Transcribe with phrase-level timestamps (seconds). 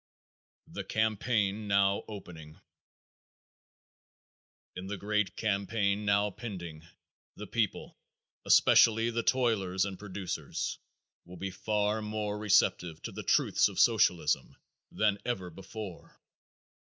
[0.65, 2.59] The Campaign Now Opening.
[4.75, 6.87] In the great campaign now pending
[7.35, 7.99] the people,
[8.43, 10.79] especially the toilers and producers,
[11.23, 14.55] will be far more receptive to the truths of Socialism
[14.91, 16.19] than ever before.